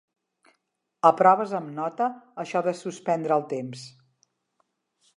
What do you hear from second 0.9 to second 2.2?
Aproves amb nota